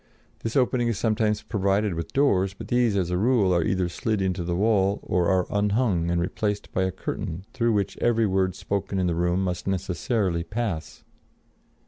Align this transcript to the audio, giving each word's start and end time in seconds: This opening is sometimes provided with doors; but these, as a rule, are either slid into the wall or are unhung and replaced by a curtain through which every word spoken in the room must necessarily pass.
This 0.39 0.55
opening 0.55 0.87
is 0.87 0.97
sometimes 0.97 1.43
provided 1.43 1.93
with 1.93 2.11
doors; 2.11 2.55
but 2.55 2.69
these, 2.69 2.97
as 2.97 3.11
a 3.11 3.19
rule, 3.19 3.53
are 3.53 3.63
either 3.63 3.87
slid 3.87 4.19
into 4.19 4.43
the 4.43 4.55
wall 4.55 4.99
or 5.03 5.27
are 5.27 5.45
unhung 5.51 6.09
and 6.09 6.19
replaced 6.19 6.71
by 6.71 6.85
a 6.85 6.91
curtain 6.91 7.45
through 7.53 7.73
which 7.73 7.99
every 7.99 8.25
word 8.25 8.55
spoken 8.55 8.97
in 8.97 9.05
the 9.05 9.13
room 9.13 9.43
must 9.43 9.67
necessarily 9.67 10.43
pass. 10.43 11.03